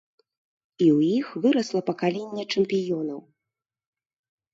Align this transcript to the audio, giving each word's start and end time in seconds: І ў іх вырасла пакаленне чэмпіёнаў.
І 0.85 0.85
ў 0.85 0.99
іх 1.17 1.27
вырасла 1.43 1.81
пакаленне 1.89 2.43
чэмпіёнаў. 2.55 3.19